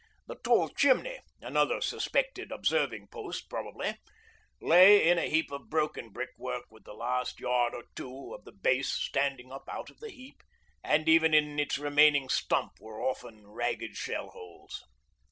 The 0.25 0.37
tall 0.43 0.69
chimney 0.69 1.19
another 1.41 1.79
suspected 1.79 2.51
'observing 2.51 3.09
post' 3.09 3.47
probably 3.51 3.99
lay 4.59 5.07
in 5.07 5.19
a 5.19 5.29
heap 5.29 5.51
of 5.51 5.69
broken 5.69 6.09
brickwork 6.09 6.63
with 6.71 6.85
the 6.85 6.95
last 6.95 7.39
yard 7.39 7.75
or 7.75 7.83
two 7.95 8.33
of 8.33 8.43
the 8.43 8.51
base 8.51 8.91
standing 8.91 9.51
up 9.51 9.65
out 9.69 9.91
of 9.91 9.99
the 9.99 10.09
heap, 10.09 10.41
and 10.83 11.07
even 11.07 11.35
in 11.35 11.59
its 11.59 11.77
remaining 11.77 12.29
stump 12.29 12.79
were 12.79 13.07
other 13.07 13.29
ragged 13.43 13.95
shell 13.95 14.31
holes. 14.31 14.83